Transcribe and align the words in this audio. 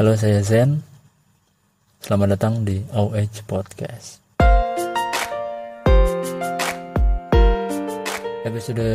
Halo 0.00 0.16
saya 0.16 0.40
Zen. 0.40 0.80
Selamat 2.00 2.32
datang 2.32 2.64
di 2.64 2.80
OH 2.96 3.44
Podcast. 3.44 4.24
Episode 8.48 8.88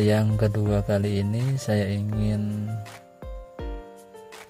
yang 0.00 0.40
kedua 0.40 0.80
kali 0.80 1.20
ini 1.20 1.60
saya 1.60 1.92
ingin 1.92 2.72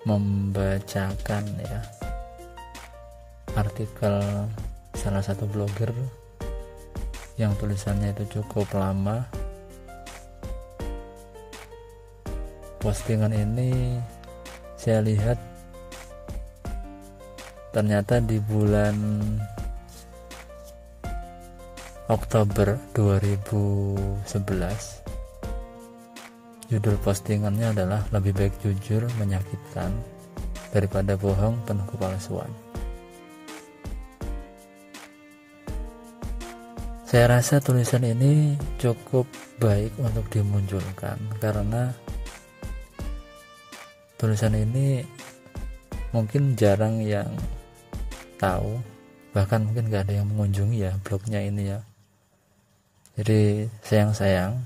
membacakan 0.07 1.43
ya 1.59 1.82
artikel 3.59 4.46
salah 4.95 5.27
satu 5.27 5.43
blogger 5.50 5.91
yang 7.34 7.50
tulisannya 7.59 8.14
itu 8.14 8.38
cukup 8.38 8.70
lama. 8.79 9.27
Postingan 12.79 13.34
ini 13.34 13.98
saya 14.79 15.02
lihat 15.02 15.50
ternyata 17.71 18.19
di 18.19 18.43
bulan 18.43 18.99
Oktober 22.11 22.75
2011 22.99 25.11
judul 26.71 26.95
postingannya 27.03 27.71
adalah 27.71 28.03
lebih 28.11 28.35
baik 28.35 28.55
jujur 28.63 29.07
menyakitkan 29.19 29.91
daripada 30.71 31.19
bohong 31.19 31.59
penuh 31.67 31.83
kepalsuan. 31.91 32.51
Saya 37.11 37.27
rasa 37.27 37.59
tulisan 37.59 38.07
ini 38.07 38.55
cukup 38.79 39.27
baik 39.59 39.91
untuk 39.98 40.31
dimunculkan 40.31 41.19
karena 41.43 41.91
tulisan 44.15 44.55
ini 44.55 45.03
mungkin 46.15 46.55
jarang 46.55 47.03
yang 47.03 47.27
tahu 48.41 48.81
bahkan 49.37 49.63
mungkin 49.63 49.93
gak 49.93 50.09
ada 50.09 50.25
yang 50.25 50.27
mengunjungi 50.33 50.79
ya 50.81 50.93
blognya 51.05 51.41
ini 51.45 51.77
ya. 51.77 51.79
Jadi 53.21 53.69
sayang-sayang 53.85 54.65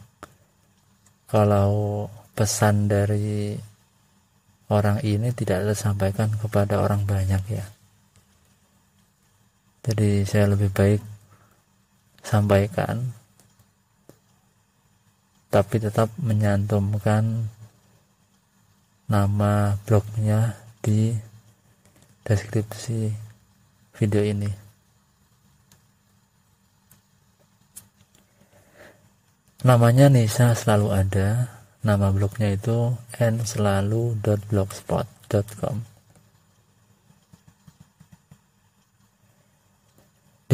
kalau 1.27 2.07
pesan 2.39 2.87
dari 2.87 3.59
orang 4.71 5.03
ini 5.03 5.35
tidak 5.35 5.75
tersampaikan 5.75 6.31
kepada 6.39 6.81
orang 6.81 7.03
banyak 7.05 7.43
ya. 7.51 7.67
Jadi 9.85 10.25
saya 10.25 10.49
lebih 10.49 10.73
baik 10.73 11.03
sampaikan 12.25 13.13
tapi 15.53 15.77
tetap 15.79 16.11
menyantumkan 16.19 17.47
nama 19.07 19.77
blognya 19.85 20.57
di 20.81 21.15
deskripsi 22.25 23.13
video 23.97 24.23
ini. 24.23 24.49
Namanya 29.65 30.13
Nisa 30.13 30.53
selalu 30.53 30.93
ada. 30.93 31.49
Nama 31.85 32.09
blognya 32.13 32.53
itu 32.53 32.97
n 33.21 33.45
selalu.blogspot.com 33.45 35.95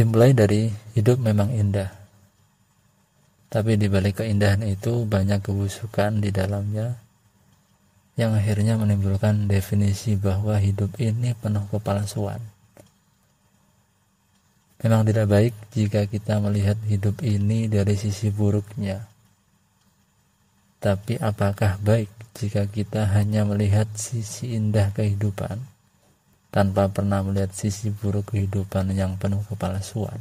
dimulai 0.00 0.33
dari 0.33 0.72
hidup 0.96 1.20
memang 1.20 1.52
indah. 1.52 1.92
Tapi 3.52 3.77
di 3.77 3.84
balik 3.92 4.24
keindahan 4.24 4.64
itu 4.64 5.05
banyak 5.05 5.44
kebusukan 5.44 6.24
di 6.24 6.33
dalamnya 6.33 6.96
yang 8.16 8.33
akhirnya 8.33 8.80
menimbulkan 8.80 9.44
definisi 9.44 10.16
bahwa 10.16 10.56
hidup 10.56 10.96
ini 10.96 11.36
penuh 11.36 11.68
kepalsuan. 11.68 12.41
Memang 14.81 15.05
tidak 15.05 15.28
baik 15.28 15.55
jika 15.77 16.09
kita 16.09 16.41
melihat 16.41 16.77
hidup 16.89 17.20
ini 17.20 17.68
dari 17.68 17.95
sisi 17.96 18.33
buruknya. 18.33 19.05
Tapi 20.80 21.20
apakah 21.20 21.77
baik 21.85 22.08
jika 22.33 22.64
kita 22.64 23.05
hanya 23.13 23.45
melihat 23.45 23.85
sisi 23.92 24.57
indah 24.57 24.89
kehidupan 24.96 25.61
tanpa 26.48 26.89
pernah 26.89 27.20
melihat 27.20 27.52
sisi 27.52 27.92
buruk 27.92 28.33
kehidupan 28.33 28.96
yang 28.96 29.20
penuh 29.20 29.45
kepalsuan, 29.45 30.17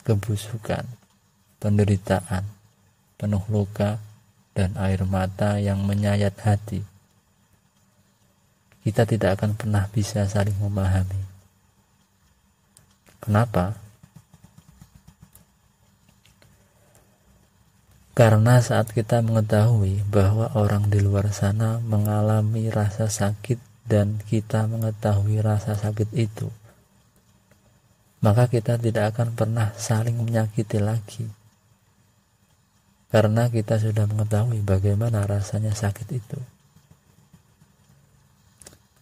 kebusukan, 0.00 0.88
penderitaan, 1.60 2.48
penuh 3.20 3.44
luka, 3.52 4.00
dan 4.56 4.72
air 4.80 5.04
mata 5.04 5.60
yang 5.60 5.84
menyayat 5.84 6.32
hati? 6.40 6.94
kita 8.84 9.08
tidak 9.08 9.40
akan 9.40 9.56
pernah 9.56 9.88
bisa 9.88 10.28
saling 10.28 10.54
memahami. 10.60 11.33
Kenapa? 13.24 13.80
Karena 18.14 18.60
saat 18.60 18.92
kita 18.92 19.24
mengetahui 19.24 20.06
bahwa 20.12 20.52
orang 20.54 20.86
di 20.92 21.00
luar 21.02 21.32
sana 21.34 21.82
mengalami 21.82 22.70
rasa 22.70 23.10
sakit 23.10 23.58
dan 23.88 24.20
kita 24.28 24.68
mengetahui 24.68 25.40
rasa 25.40 25.74
sakit 25.74 26.14
itu, 26.14 26.52
maka 28.20 28.46
kita 28.46 28.76
tidak 28.76 29.16
akan 29.16 29.32
pernah 29.32 29.72
saling 29.74 30.20
menyakiti 30.20 30.78
lagi. 30.78 31.26
Karena 33.08 33.48
kita 33.48 33.80
sudah 33.80 34.04
mengetahui 34.04 34.60
bagaimana 34.62 35.24
rasanya 35.24 35.72
sakit 35.72 36.08
itu. 36.12 36.38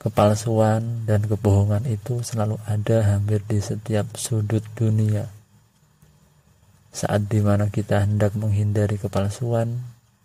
Kepalsuan 0.02 1.06
dan 1.06 1.22
kebohongan 1.22 1.86
itu 1.86 2.26
selalu 2.26 2.58
ada 2.66 3.06
hampir 3.06 3.38
di 3.46 3.62
setiap 3.62 4.18
sudut 4.18 4.66
dunia. 4.74 5.30
Saat 6.90 7.30
di 7.30 7.38
mana 7.38 7.70
kita 7.70 8.02
hendak 8.02 8.34
menghindari 8.34 8.98
kepalsuan 8.98 9.78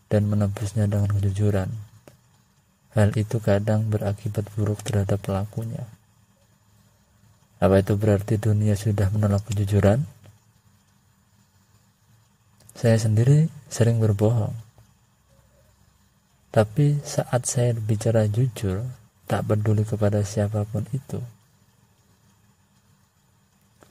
dan 0.09 0.25
menebusnya 0.25 0.89
dengan 0.89 1.13
kejujuran, 1.13 1.69
hal 2.97 3.13
itu 3.13 3.38
kadang 3.38 3.85
berakibat 3.85 4.49
buruk 4.57 4.81
terhadap 4.81 5.21
pelakunya. 5.21 5.85
Apa 7.61 7.85
itu 7.85 7.94
berarti 7.94 8.41
dunia 8.41 8.73
sudah 8.73 9.13
menolak 9.13 9.45
kejujuran? 9.45 10.01
Saya 12.73 12.97
sendiri 12.97 13.45
sering 13.69 14.01
berbohong. 14.01 14.57
Tapi 16.49 16.97
saat 17.05 17.45
saya 17.45 17.77
bicara 17.77 18.25
jujur, 18.25 18.81
tak 19.27 19.43
peduli 19.43 19.83
kepada 19.83 20.23
siapa 20.23 20.63
pun 20.63 20.88
itu. 20.95 21.19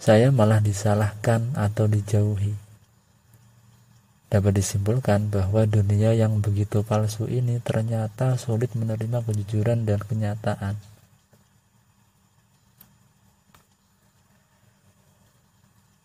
Saya 0.01 0.33
malah 0.33 0.65
disalahkan 0.65 1.53
atau 1.53 1.85
dijauhi. 1.85 2.57
Dapat 4.27 4.59
disimpulkan 4.59 5.31
bahwa 5.31 5.65
dunia 5.69 6.11
yang 6.17 6.43
begitu 6.43 6.83
palsu 6.83 7.31
ini 7.31 7.63
ternyata 7.63 8.35
sulit 8.35 8.75
menerima 8.75 9.23
kejujuran 9.23 9.87
dan 9.87 10.01
kenyataan. 10.03 10.75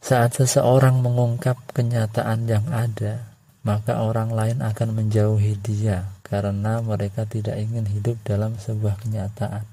Saat 0.02 0.38
seseorang 0.44 1.00
mengungkap 1.00 1.56
kenyataan 1.72 2.46
yang 2.46 2.68
ada, 2.70 3.32
maka 3.64 4.02
orang 4.04 4.34
lain 4.34 4.60
akan 4.60 4.90
menjauhi 4.98 5.56
dia 5.62 6.21
karena 6.32 6.80
mereka 6.80 7.28
tidak 7.28 7.60
ingin 7.60 7.84
hidup 7.92 8.16
dalam 8.24 8.56
sebuah 8.56 8.96
kenyataan. 9.04 9.68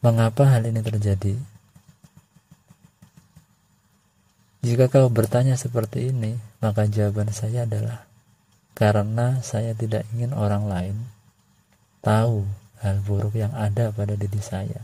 Mengapa 0.00 0.48
hal 0.48 0.64
ini 0.64 0.80
terjadi? 0.80 1.36
Jika 4.64 4.88
kau 4.88 5.12
bertanya 5.12 5.60
seperti 5.60 6.08
ini, 6.08 6.40
maka 6.64 6.88
jawaban 6.88 7.28
saya 7.36 7.68
adalah 7.68 8.08
karena 8.72 9.44
saya 9.44 9.76
tidak 9.76 10.08
ingin 10.16 10.32
orang 10.32 10.64
lain 10.64 10.96
tahu 12.00 12.48
hal 12.80 12.98
buruk 13.04 13.36
yang 13.38 13.52
ada 13.52 13.92
pada 13.94 14.16
diri 14.18 14.40
saya. 14.42 14.82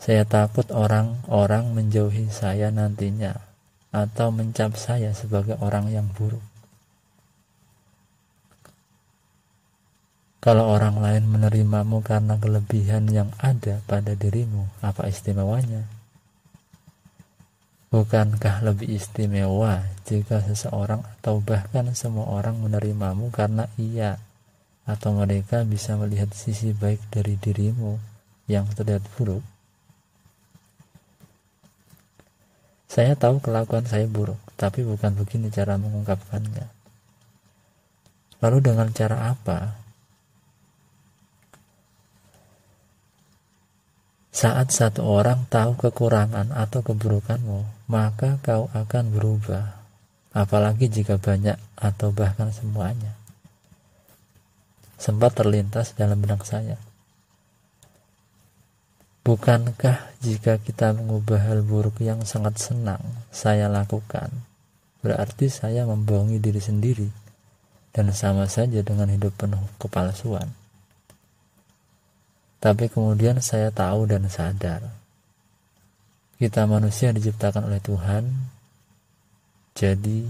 Saya 0.00 0.24
takut 0.24 0.64
orang-orang 0.72 1.76
menjauhi 1.76 2.32
saya 2.32 2.72
nantinya 2.72 3.36
atau 3.92 4.32
mencap 4.32 4.74
saya 4.74 5.12
sebagai 5.12 5.60
orang 5.60 5.92
yang 5.92 6.08
buruk. 6.10 6.49
Kalau 10.40 10.72
orang 10.72 11.04
lain 11.04 11.28
menerimamu 11.28 12.00
karena 12.00 12.40
kelebihan 12.40 13.04
yang 13.12 13.28
ada 13.36 13.84
pada 13.84 14.16
dirimu, 14.16 14.72
apa 14.80 15.04
istimewanya? 15.04 15.84
Bukankah 17.92 18.64
lebih 18.64 18.88
istimewa 18.88 19.84
jika 20.08 20.40
seseorang 20.40 21.04
atau 21.04 21.44
bahkan 21.44 21.92
semua 21.92 22.24
orang 22.32 22.56
menerimamu 22.56 23.28
karena 23.28 23.68
ia 23.76 24.16
atau 24.88 25.12
mereka 25.12 25.60
bisa 25.68 26.00
melihat 26.00 26.32
sisi 26.32 26.72
baik 26.72 27.04
dari 27.12 27.36
dirimu 27.36 28.00
yang 28.48 28.64
terlihat 28.72 29.04
buruk? 29.20 29.44
Saya 32.88 33.12
tahu 33.12 33.44
kelakuan 33.44 33.84
saya 33.84 34.08
buruk, 34.08 34.40
tapi 34.56 34.88
bukan 34.88 35.12
begini 35.20 35.52
cara 35.52 35.76
mengungkapkannya. 35.76 36.64
Lalu 38.40 38.58
dengan 38.64 38.88
cara 38.96 39.36
apa? 39.36 39.89
Saat 44.30 44.70
satu 44.70 45.02
orang 45.02 45.50
tahu 45.50 45.74
kekurangan 45.74 46.54
atau 46.54 46.86
keburukanmu, 46.86 47.90
maka 47.90 48.38
kau 48.46 48.70
akan 48.70 49.10
berubah. 49.10 49.82
Apalagi 50.30 50.86
jika 50.86 51.18
banyak 51.18 51.58
atau 51.74 52.14
bahkan 52.14 52.54
semuanya. 52.54 53.18
Sempat 54.94 55.34
terlintas 55.34 55.98
dalam 55.98 56.22
benak 56.22 56.46
saya. 56.46 56.78
Bukankah 59.26 60.14
jika 60.22 60.62
kita 60.62 60.94
mengubah 60.94 61.50
hal 61.50 61.66
buruk 61.66 61.98
yang 61.98 62.22
sangat 62.22 62.62
senang 62.62 63.02
saya 63.34 63.66
lakukan, 63.66 64.30
berarti 65.02 65.50
saya 65.50 65.84
membohongi 65.84 66.38
diri 66.38 66.62
sendiri 66.62 67.10
dan 67.90 68.14
sama 68.14 68.46
saja 68.46 68.80
dengan 68.86 69.10
hidup 69.10 69.34
penuh 69.34 69.60
kepalsuan? 69.82 70.48
Tapi 72.60 72.92
kemudian 72.92 73.40
saya 73.40 73.72
tahu 73.72 74.04
dan 74.04 74.28
sadar. 74.28 74.84
Kita 76.36 76.68
manusia 76.68 77.08
diciptakan 77.12 77.72
oleh 77.72 77.80
Tuhan. 77.80 78.28
Jadi 79.72 80.28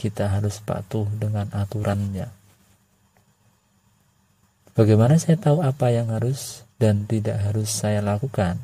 kita 0.00 0.32
harus 0.32 0.64
patuh 0.64 1.04
dengan 1.20 1.52
aturannya. 1.52 2.32
Bagaimana 4.72 5.20
saya 5.20 5.36
tahu 5.36 5.60
apa 5.60 5.92
yang 5.92 6.08
harus 6.08 6.64
dan 6.80 7.04
tidak 7.04 7.36
harus 7.42 7.68
saya 7.68 8.00
lakukan? 8.00 8.62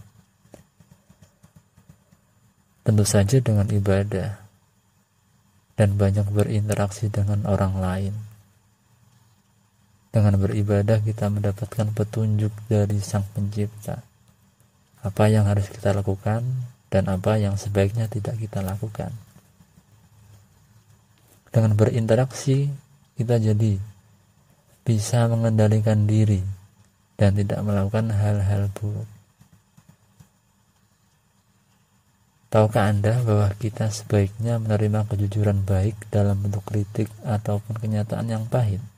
Tentu 2.86 3.04
saja 3.04 3.42
dengan 3.42 3.68
ibadah 3.68 4.38
dan 5.74 5.98
banyak 5.98 6.24
berinteraksi 6.30 7.10
dengan 7.10 7.42
orang 7.44 7.74
lain. 7.82 8.33
Dengan 10.14 10.38
beribadah 10.38 11.02
kita 11.02 11.26
mendapatkan 11.26 11.90
petunjuk 11.90 12.54
dari 12.70 13.02
Sang 13.02 13.26
Pencipta. 13.34 13.98
Apa 15.02 15.26
yang 15.26 15.50
harus 15.50 15.66
kita 15.66 15.90
lakukan 15.90 16.46
dan 16.86 17.10
apa 17.10 17.34
yang 17.34 17.58
sebaiknya 17.58 18.06
tidak 18.06 18.38
kita 18.38 18.62
lakukan. 18.62 19.10
Dengan 21.50 21.74
berinteraksi 21.74 22.70
kita 23.18 23.42
jadi 23.42 23.74
bisa 24.86 25.26
mengendalikan 25.26 26.06
diri 26.06 26.46
dan 27.18 27.34
tidak 27.34 27.58
melakukan 27.66 28.14
hal-hal 28.14 28.70
buruk. 28.70 29.10
Tahukah 32.54 32.86
Anda 32.86 33.18
bahwa 33.18 33.50
kita 33.58 33.90
sebaiknya 33.90 34.62
menerima 34.62 35.10
kejujuran 35.10 35.66
baik 35.66 35.98
dalam 36.14 36.38
bentuk 36.38 36.62
kritik 36.62 37.10
ataupun 37.26 37.82
kenyataan 37.82 38.30
yang 38.30 38.46
pahit? 38.46 38.93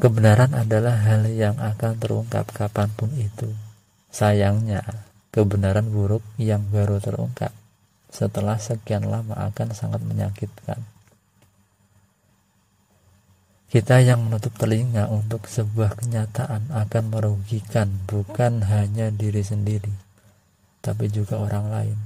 Kebenaran 0.00 0.56
adalah 0.56 0.96
hal 0.96 1.28
yang 1.28 1.60
akan 1.60 2.00
terungkap 2.00 2.48
kapan 2.56 2.88
pun 2.96 3.12
itu. 3.20 3.52
Sayangnya, 4.08 4.80
kebenaran 5.28 5.92
buruk 5.92 6.24
yang 6.40 6.64
baru 6.72 6.96
terungkap 7.04 7.52
setelah 8.08 8.56
sekian 8.56 9.04
lama 9.04 9.36
akan 9.36 9.76
sangat 9.76 10.00
menyakitkan. 10.00 10.80
Kita 13.68 14.00
yang 14.00 14.24
menutup 14.24 14.56
telinga 14.56 15.04
untuk 15.12 15.44
sebuah 15.44 16.00
kenyataan 16.00 16.72
akan 16.72 17.04
merugikan 17.12 17.92
bukan 18.08 18.64
hanya 18.72 19.12
diri 19.12 19.44
sendiri, 19.44 19.92
tapi 20.80 21.12
juga 21.12 21.36
orang 21.36 21.68
lain. 21.68 21.98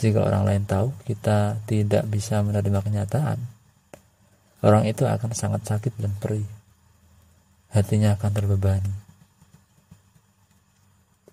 Jika 0.00 0.24
orang 0.24 0.48
lain 0.48 0.64
tahu 0.64 0.96
kita 1.04 1.60
tidak 1.68 2.08
bisa 2.08 2.40
menerima 2.40 2.80
kenyataan, 2.80 3.36
orang 4.64 4.88
itu 4.88 5.04
akan 5.04 5.36
sangat 5.36 5.68
sakit 5.68 5.92
dan 6.00 6.16
perih 6.16 6.59
hatinya 7.70 8.18
akan 8.18 8.30
terbebani. 8.34 8.94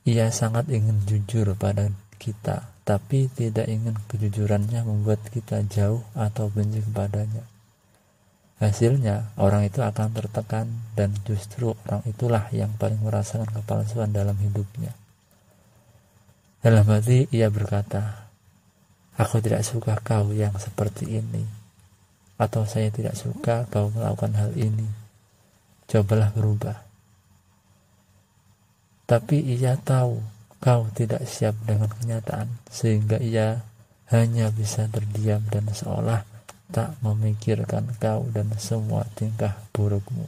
Ia 0.07 0.31
sangat 0.31 0.72
ingin 0.72 1.04
jujur 1.04 1.51
pada 1.60 1.92
kita, 2.16 2.72
tapi 2.88 3.28
tidak 3.28 3.68
ingin 3.68 3.98
kejujurannya 4.07 4.86
membuat 4.88 5.19
kita 5.28 5.66
jauh 5.68 6.06
atau 6.16 6.48
benci 6.48 6.80
kepadanya. 6.80 7.44
Hasilnya, 8.57 9.38
orang 9.38 9.69
itu 9.69 9.84
akan 9.86 10.16
tertekan 10.18 10.66
dan 10.98 11.13
justru 11.28 11.78
orang 11.86 12.01
itulah 12.10 12.50
yang 12.56 12.74
paling 12.80 12.98
merasakan 13.04 13.45
kepalsuan 13.51 14.10
dalam 14.10 14.33
hidupnya. 14.40 14.95
Dalam 16.63 16.88
hati 16.90 17.30
ia 17.30 17.54
berkata, 17.54 18.25
Aku 19.18 19.42
tidak 19.42 19.66
suka 19.66 19.98
kau 20.01 20.30
yang 20.30 20.54
seperti 20.62 21.22
ini, 21.22 21.42
atau 22.38 22.66
saya 22.69 22.94
tidak 22.94 23.18
suka 23.18 23.66
kau 23.69 23.90
melakukan 23.94 24.33
hal 24.38 24.54
ini 24.54 25.06
cobalah 25.88 26.30
berubah. 26.36 26.78
Tapi 29.07 29.39
ia 29.56 29.80
tahu 29.80 30.19
kau 30.60 30.92
tidak 30.92 31.24
siap 31.24 31.56
dengan 31.63 31.88
kenyataan, 31.88 32.60
sehingga 32.68 33.24
ia 33.24 33.63
hanya 34.12 34.51
bisa 34.51 34.88
terdiam 34.92 35.44
dan 35.48 35.72
seolah 35.72 36.28
tak 36.68 37.00
memikirkan 37.00 37.95
kau 38.04 38.28
dan 38.36 38.51
semua 38.60 39.07
tingkah 39.16 39.56
burukmu. 39.72 40.28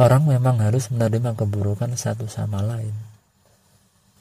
Orang 0.00 0.24
memang 0.24 0.56
harus 0.58 0.88
menerima 0.88 1.36
keburukan 1.36 1.92
satu 1.94 2.24
sama 2.24 2.64
lain. 2.64 2.96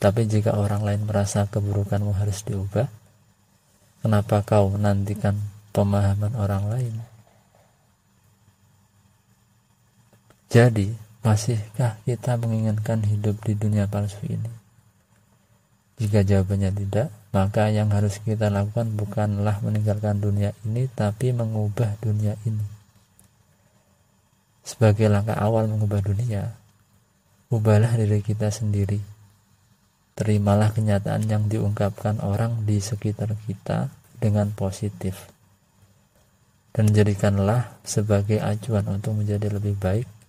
Tapi 0.01 0.27
jika 0.27 0.59
orang 0.59 0.83
lain 0.83 1.07
merasa 1.07 1.47
keburukanmu 1.47 2.11
harus 2.11 2.43
diubah, 2.43 2.91
kenapa 4.03 4.43
kau 4.43 4.67
menantikan 4.75 5.39
pemahaman 5.71 6.35
orang 6.35 6.63
lain? 6.67 6.95
Jadi, 10.51 10.91
masihkah 11.23 11.95
kita 12.03 12.35
menginginkan 12.35 12.99
hidup 13.07 13.39
di 13.47 13.55
dunia 13.55 13.87
palsu 13.87 14.19
ini? 14.27 14.51
Jika 15.95 16.27
jawabannya 16.27 16.75
tidak, 16.75 17.07
maka 17.31 17.71
yang 17.71 17.87
harus 17.95 18.19
kita 18.19 18.51
lakukan 18.51 18.91
bukanlah 18.99 19.63
meninggalkan 19.63 20.19
dunia 20.19 20.51
ini, 20.67 20.91
tapi 20.91 21.31
mengubah 21.31 21.95
dunia 22.03 22.35
ini. 22.43 22.67
Sebagai 24.67 25.07
langkah 25.07 25.39
awal 25.39 25.71
mengubah 25.71 26.03
dunia, 26.03 26.51
ubahlah 27.47 27.95
diri 27.95 28.19
kita 28.19 28.51
sendiri. 28.51 28.99
Terimalah 30.19 30.75
kenyataan 30.75 31.31
yang 31.31 31.47
diungkapkan 31.47 32.19
orang 32.19 32.67
di 32.67 32.83
sekitar 32.83 33.39
kita 33.47 33.87
dengan 34.19 34.51
positif. 34.51 35.31
Dan 36.75 36.91
jadikanlah 36.91 37.79
sebagai 37.87 38.43
acuan 38.43 38.83
untuk 38.91 39.15
menjadi 39.15 39.47
lebih 39.47 39.79
baik 39.79 40.20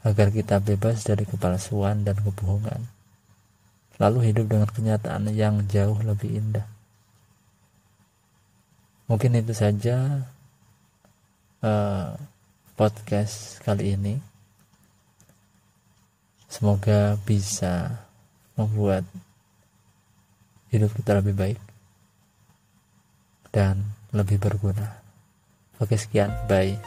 agar 0.00 0.32
kita 0.32 0.58
bebas 0.64 1.04
dari 1.04 1.28
kepalsuan 1.28 2.02
dan 2.04 2.16
kebohongan, 2.16 2.88
lalu 4.00 4.32
hidup 4.32 4.48
dengan 4.48 4.68
kenyataan 4.68 5.28
yang 5.32 5.60
jauh 5.68 6.00
lebih 6.00 6.40
indah. 6.40 6.64
Mungkin 9.10 9.36
itu 9.36 9.52
saja 9.52 10.24
uh, 11.60 12.14
podcast 12.78 13.60
kali 13.66 13.98
ini. 13.98 14.14
Semoga 16.50 17.14
bisa 17.22 18.06
membuat 18.58 19.06
hidup 20.70 20.90
kita 20.94 21.18
lebih 21.18 21.34
baik 21.34 21.60
dan 23.50 23.82
lebih 24.14 24.38
berguna. 24.38 24.98
Oke, 25.78 25.98
sekian. 25.98 26.30
Bye. 26.46 26.78